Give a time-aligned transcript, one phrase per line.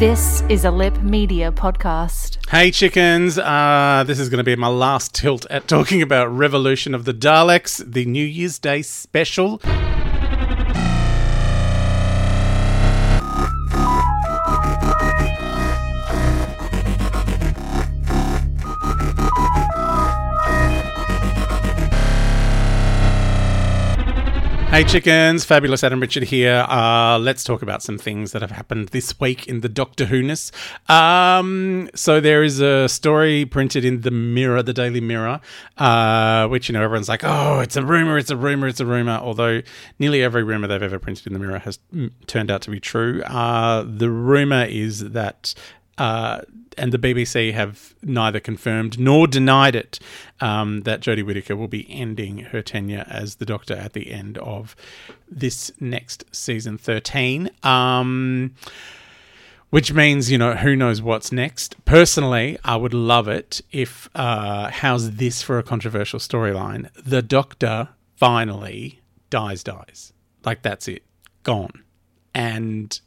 [0.00, 2.38] This is a Lip Media podcast.
[2.48, 6.94] Hey chickens, uh, this is going to be my last tilt at talking about Revolution
[6.94, 9.60] of the Daleks, the New Year's Day special.
[24.80, 26.64] Hey chickens, fabulous Adam Richard here.
[26.66, 30.50] Uh, let's talk about some things that have happened this week in the Doctor Who-ness.
[30.88, 35.42] Um, so there is a story printed in the Mirror, the Daily Mirror,
[35.76, 38.86] uh, which you know everyone's like, oh, it's a rumor, it's a rumor, it's a
[38.86, 39.20] rumor.
[39.22, 39.60] Although
[39.98, 42.80] nearly every rumor they've ever printed in the Mirror has mm, turned out to be
[42.80, 43.20] true.
[43.24, 45.52] Uh, the rumor is that.
[46.00, 46.40] Uh,
[46.78, 50.00] and the BBC have neither confirmed nor denied it
[50.40, 54.38] um, that Jodie Whittaker will be ending her tenure as the Doctor at the end
[54.38, 54.74] of
[55.30, 57.50] this next season 13.
[57.62, 58.54] Um,
[59.68, 61.76] which means, you know, who knows what's next.
[61.84, 66.88] Personally, I would love it if, uh, how's this for a controversial storyline?
[66.94, 70.14] The Doctor finally dies, dies.
[70.46, 71.04] Like, that's it.
[71.42, 71.84] Gone.
[72.34, 72.98] And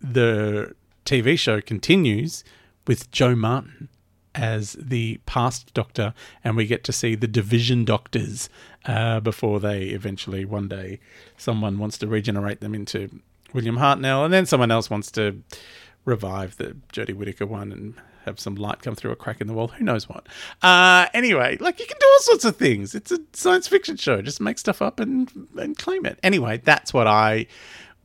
[0.00, 2.42] the TV show continues
[2.86, 3.88] with Jo Martin
[4.34, 6.12] as the past Doctor,
[6.44, 8.50] and we get to see the Division Doctors
[8.84, 10.98] uh, before they eventually one day
[11.38, 13.20] someone wants to regenerate them into
[13.54, 15.42] William Hartnell, and then someone else wants to
[16.04, 17.94] revive the Jodie Whittaker one and
[18.24, 19.68] have some light come through a crack in the wall.
[19.68, 20.26] Who knows what?
[20.60, 22.96] Uh, anyway, like you can do all sorts of things.
[22.96, 24.20] It's a science fiction show.
[24.20, 26.18] Just make stuff up and and claim it.
[26.24, 27.46] Anyway, that's what I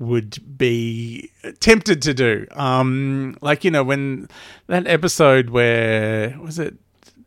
[0.01, 2.47] would be tempted to do.
[2.51, 4.27] Um, like you know when
[4.67, 6.75] that episode where was it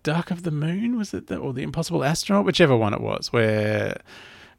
[0.02, 0.98] Dark of the Moon?
[0.98, 2.44] Was it the, or the Impossible Astronaut?
[2.44, 4.00] Whichever one it was, where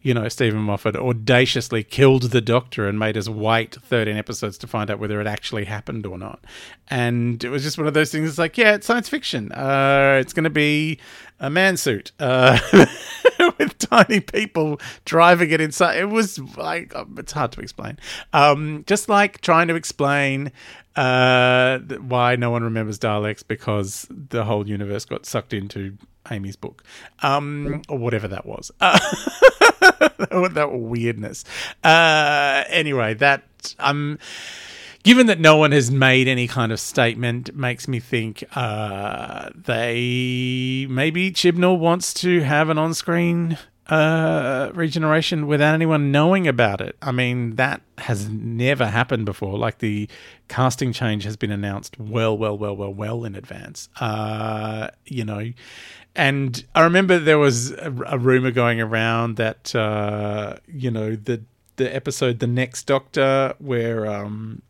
[0.02, 4.68] you know Steven Moffat audaciously killed the Doctor and made us wait thirteen episodes to
[4.68, 6.44] find out whether it actually happened or not.
[6.88, 8.30] And it was just one of those things.
[8.30, 9.52] It's like, yeah, it's science fiction.
[9.52, 11.00] Uh, it's going to be
[11.40, 12.14] a man suit.
[12.20, 12.58] Uh,
[13.58, 15.98] with tiny people driving it inside.
[15.98, 17.98] It was like it's hard to explain.
[18.34, 20.52] Um, just like trying to explain
[20.96, 25.98] uh, why no one remembers Daleks because the whole universe got sucked into
[26.32, 26.84] Amy's book,
[27.22, 28.72] um, or whatever that was.
[28.80, 28.98] Uh,
[30.50, 31.44] that weirdness.
[31.84, 34.20] Uh, anyway, that um
[35.06, 40.88] given that no one has made any kind of statement, makes me think uh, they
[40.90, 43.58] maybe Chibnall wants to have an on-screen
[43.88, 46.98] uh, regeneration without anyone knowing about it.
[47.04, 49.60] I mean, that has never happened before.
[49.60, 50.10] Like the
[50.48, 53.90] casting change has been announced well, well, well, well, well in advance.
[54.00, 55.54] Uh, you know,
[56.16, 61.44] and I remember there was a, a rumor going around that uh, you know the
[61.76, 64.64] the episode The Next Doctor where um,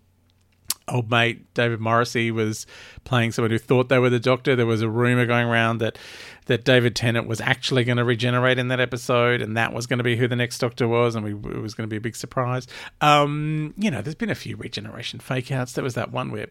[0.88, 2.68] old mate David Morrissey was
[3.04, 4.56] playing someone who thought they were the Doctor.
[4.56, 5.98] There was a rumor going around that
[6.46, 9.98] that David Tennant was actually going to regenerate in that episode, and that was going
[9.98, 12.02] to be who the next Doctor was, and we, it was going to be a
[12.02, 12.68] big surprise.
[13.02, 15.74] Um, you know, there's been a few regeneration fake outs.
[15.74, 16.48] There was that one where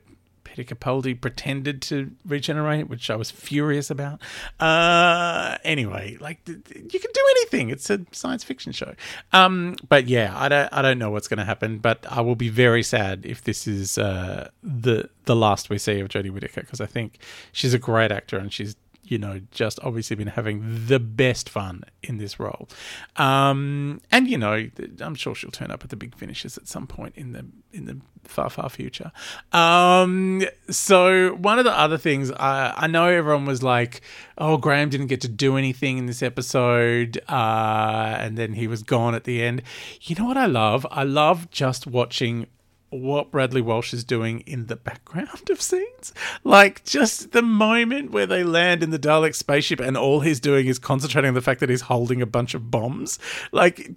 [0.54, 4.22] Peter Capaldi pretended to regenerate, which I was furious about.
[4.60, 7.70] Uh, anyway, like you can do anything.
[7.70, 8.94] It's a science fiction show.
[9.32, 11.78] Um, but yeah, I don't I don't know what's going to happen.
[11.78, 15.98] But I will be very sad if this is uh, the the last we see
[15.98, 17.18] of Jodie Whittaker because I think
[17.50, 21.84] she's a great actor and she's you know, just obviously been having the best fun
[22.02, 22.68] in this role.
[23.16, 24.68] Um, and you know,
[25.00, 27.84] I'm sure she'll turn up at the big finishes at some point in the in
[27.84, 29.12] the far far future.
[29.52, 34.00] Um, so one of the other things I, I know everyone was like,
[34.38, 38.82] "Oh, Graham didn't get to do anything in this episode," uh, and then he was
[38.82, 39.62] gone at the end.
[40.02, 40.86] You know what I love?
[40.90, 42.46] I love just watching
[43.00, 46.12] what Bradley Walsh is doing in the background of scenes.
[46.42, 50.66] Like just the moment where they land in the Dalek spaceship and all he's doing
[50.66, 53.18] is concentrating on the fact that he's holding a bunch of bombs.
[53.52, 53.90] Like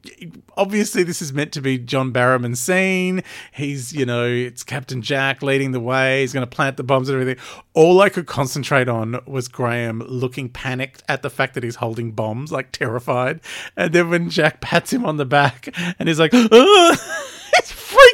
[0.56, 3.24] obviously this is meant to be John Barrowman's scene.
[3.52, 6.22] He's, you know, it's Captain Jack leading the way.
[6.22, 7.44] He's going to plant the bombs and everything.
[7.74, 12.12] All I could concentrate on was Graham looking panicked at the fact that he's holding
[12.12, 13.40] bombs, like terrified.
[13.76, 15.70] And then when Jack pats him on the back
[16.00, 16.50] and he's like, he's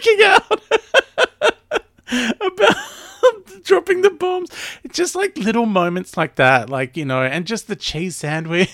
[0.03, 0.61] freaking out
[2.41, 2.75] about
[3.63, 4.50] dropping the bombs.
[4.91, 8.69] Just like little moments like that, like, you know, and just the cheese sandwich.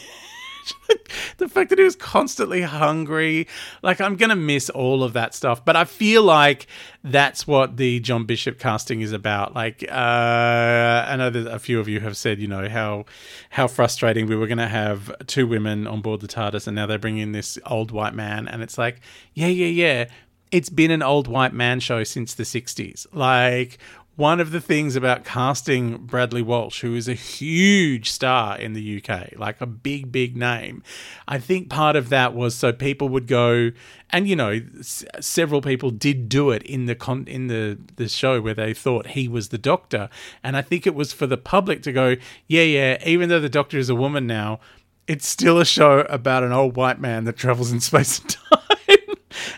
[1.37, 3.47] the fact that he was constantly hungry.
[3.81, 5.63] Like, I'm going to miss all of that stuff.
[5.65, 6.67] But I feel like
[7.03, 9.55] that's what the John Bishop casting is about.
[9.55, 13.05] Like, uh, I know that a few of you have said, you know, how
[13.49, 16.85] how frustrating we were going to have two women on board the TARDIS and now
[16.85, 18.47] they bring in this old white man.
[18.47, 18.99] And it's like,
[19.33, 20.05] yeah, yeah, yeah
[20.51, 23.05] it's been an old white man show since the 60s.
[23.13, 23.77] Like,
[24.15, 29.01] one of the things about casting Bradley Walsh, who is a huge star in the
[29.01, 30.83] UK, like a big, big name,
[31.25, 33.71] I think part of that was so people would go,
[34.09, 38.09] and you know, s- several people did do it in the con- in the the
[38.09, 40.09] show where they thought he was the Doctor,
[40.43, 42.17] and I think it was for the public to go,
[42.47, 44.59] yeah, yeah, even though the Doctor is a woman now,
[45.07, 48.78] it's still a show about an old white man that travels in space and time.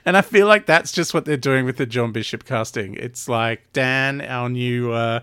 [0.06, 2.96] And I feel like that's just what they're doing with the John Bishop casting.
[2.96, 5.22] It's like Dan, our new uh,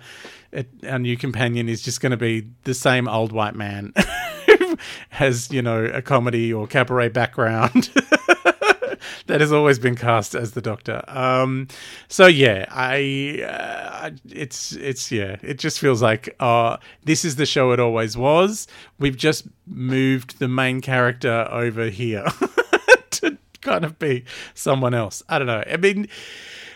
[0.88, 3.92] our new companion, is just going to be the same old white man
[5.10, 7.90] has you know a comedy or cabaret background.
[9.26, 11.02] that has always been cast as the Doctor.
[11.08, 11.68] Um,
[12.08, 17.46] so yeah, I uh, it's it's yeah, it just feels like uh, this is the
[17.46, 18.66] show it always was.
[18.98, 22.26] We've just moved the main character over here
[23.10, 24.25] to kind of be
[24.55, 25.22] someone else.
[25.28, 25.62] I don't know.
[25.66, 26.08] I mean,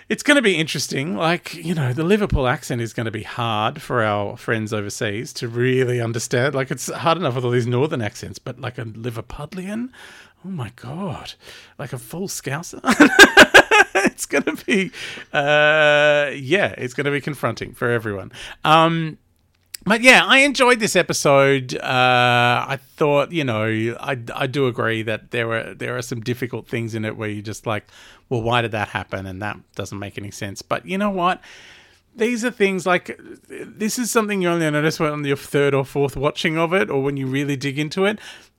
[0.09, 1.17] it's going to be interesting.
[1.17, 5.33] Like, you know, the Liverpool accent is going to be hard for our friends overseas
[5.35, 6.55] to really understand.
[6.55, 9.91] Like, it's hard enough with all these northern accents, but like a Liverpudlian,
[10.45, 11.35] oh my God,
[11.79, 12.81] like a full scouser.
[13.95, 14.91] it's going to be,
[15.33, 18.33] uh, yeah, it's going to be confronting for everyone.
[18.65, 19.19] Um,
[19.85, 21.75] but yeah, I enjoyed this episode.
[21.75, 26.21] Uh, I thought, you know, I, I do agree that there were there are some
[26.21, 27.85] difficult things in it where you just like,
[28.29, 29.27] well, why did that happen?
[29.27, 30.63] And that doesn't make any sense.
[30.63, 31.41] But you know what?
[32.15, 33.19] These are things like
[33.49, 36.91] this is something you only notice when on your third or fourth watching of it,
[36.91, 38.19] or when you really dig into it.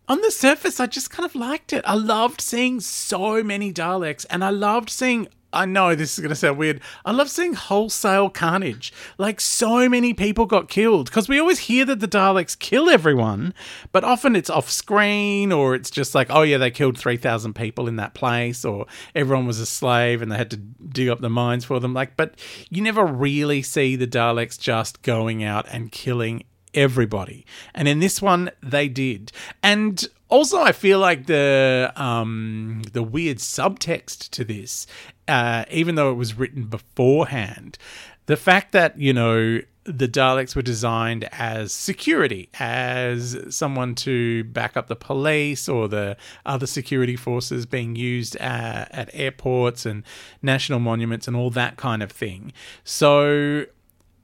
[0.10, 1.84] On the surface, I just kind of liked it.
[1.88, 6.30] I loved seeing so many Daleks, and I loved seeing I know this is going
[6.30, 6.82] to sound weird.
[7.06, 8.92] I love seeing wholesale carnage.
[9.18, 11.06] Like, so many people got killed.
[11.06, 13.54] Because we always hear that the Daleks kill everyone,
[13.92, 17.88] but often it's off screen or it's just like, oh, yeah, they killed 3,000 people
[17.88, 18.86] in that place or
[19.16, 21.94] everyone was a slave and they had to dig up the mines for them.
[21.94, 22.36] Like, but
[22.70, 27.46] you never really see the Daleks just going out and killing everybody.
[27.74, 29.32] And in this one, they did.
[29.62, 34.88] And also, I feel like the um, the weird subtext to this,
[35.28, 37.78] uh, even though it was written beforehand,
[38.25, 44.75] the fact that you know the Daleks were designed as security, as someone to back
[44.75, 50.04] up the police or the other security forces being used at, at airports and
[50.42, 52.54] national monuments and all that kind of thing.
[52.84, 53.66] So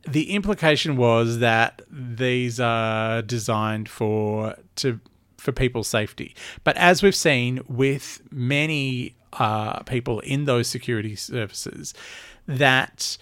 [0.08, 5.00] the implication was that these are designed for to
[5.40, 6.36] for people's safety.
[6.64, 11.94] But as we've seen with many uh, people in those security services,
[12.48, 13.18] that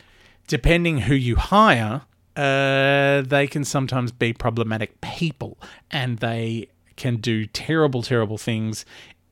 [0.47, 2.01] depending who you hire,
[2.35, 5.57] uh, they can sometimes be problematic people
[5.91, 8.85] and they can do terrible, terrible things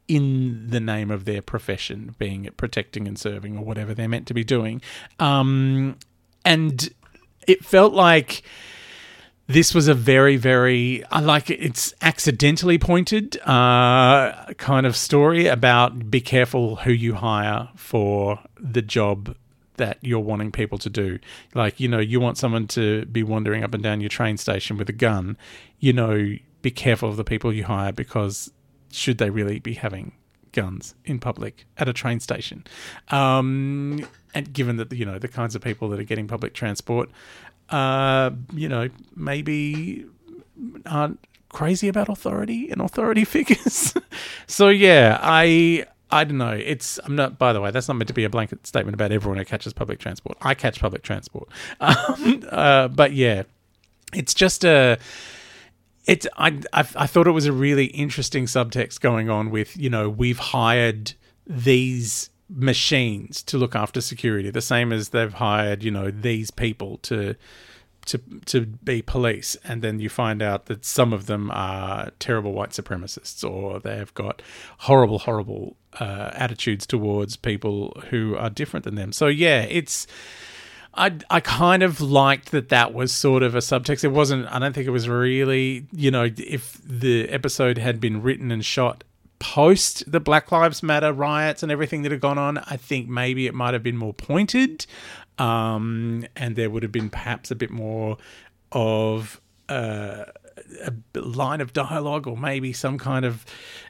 [0.07, 4.27] in the name of their profession, being it protecting and serving or whatever they're meant
[4.27, 4.81] to be doing.
[5.19, 5.97] Um,
[6.43, 6.89] and
[7.47, 8.43] it felt like
[9.47, 16.09] this was a very very i like it's accidentally pointed uh, kind of story about
[16.09, 19.35] be careful who you hire for the job
[19.77, 21.19] that you're wanting people to do.
[21.53, 24.77] Like, you know, you want someone to be wandering up and down your train station
[24.77, 25.37] with a gun,
[25.79, 28.51] you know, be careful of the people you hire because
[28.91, 30.13] should they really be having
[30.51, 32.63] guns in public at a train station?
[33.09, 37.09] Um, and given that, you know, the kinds of people that are getting public transport,
[37.69, 40.05] uh, you know, maybe
[40.85, 41.19] aren't
[41.49, 43.93] crazy about authority and authority figures.
[44.47, 46.51] so yeah, I I don't know.
[46.51, 47.37] It's I'm not.
[47.37, 49.73] By the way, that's not meant to be a blanket statement about everyone who catches
[49.73, 50.37] public transport.
[50.41, 53.43] I catch public transport, um, uh, but yeah,
[54.13, 54.97] it's just a.
[56.05, 59.89] It's I, I I thought it was a really interesting subtext going on with you
[59.89, 61.13] know we've hired
[61.47, 66.97] these machines to look after security the same as they've hired you know these people
[66.97, 67.35] to
[68.05, 72.53] to to be police, and then you find out that some of them are terrible
[72.53, 74.41] white supremacists, or they've got
[74.79, 79.11] horrible, horrible uh, attitudes towards people who are different than them.
[79.11, 80.07] So yeah, it's.
[80.97, 84.05] I, I kind of liked that that was sort of a subtext.
[84.05, 88.21] It wasn't, I don't think it was really, you know, if the episode had been
[88.21, 89.03] written and shot
[89.39, 93.47] post the Black Lives Matter riots and everything that had gone on, I think maybe
[93.47, 94.85] it might have been more pointed
[95.37, 98.17] um, and there would have been perhaps a bit more
[98.71, 100.25] of uh,
[100.83, 103.45] a line of dialogue or maybe some kind of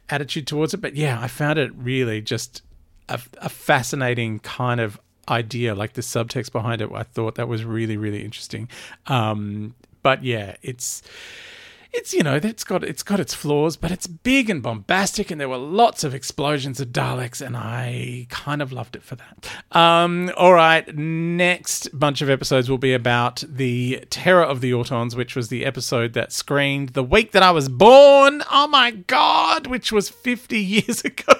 [0.09, 0.77] attitude towards it.
[0.77, 2.61] But yeah, I found it really just
[3.09, 4.99] a, a fascinating kind of
[5.29, 6.89] idea, like the subtext behind it.
[6.93, 8.69] I thought that was really, really interesting.
[9.07, 11.01] Um, but yeah, it's
[11.95, 15.39] it's you know it's got it's got its flaws, but it's big and bombastic, and
[15.39, 19.49] there were lots of explosions of Daleks, and I kind of loved it for that.
[19.71, 25.15] Um, all right, next bunch of episodes will be about the Terror of the Autons,
[25.15, 28.43] which was the episode that screened the week that I was born.
[28.51, 31.33] Oh my god, which was fifty years ago.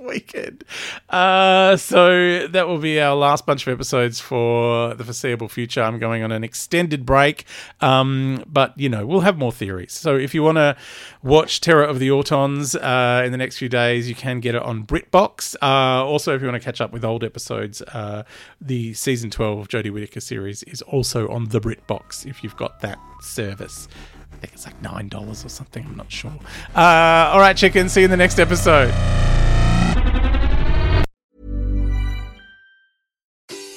[0.00, 0.64] Weekend.
[1.08, 5.82] Uh, so that will be our last bunch of episodes for the foreseeable future.
[5.82, 7.44] I'm going on an extended break,
[7.80, 9.92] um, but you know we'll have more theories.
[9.92, 10.76] So if you want to
[11.22, 14.62] watch Terror of the Autons uh, in the next few days, you can get it
[14.62, 15.56] on BritBox.
[15.62, 18.24] Uh, also, if you want to catch up with old episodes, uh,
[18.60, 22.98] the season 12 Jodie Whittaker series is also on the BritBox if you've got that
[23.20, 23.88] service.
[24.32, 25.84] I think it's like $9 or something.
[25.84, 26.32] I'm not sure.
[26.74, 27.88] Uh, all right, chicken.
[27.88, 28.94] See you in the next episode.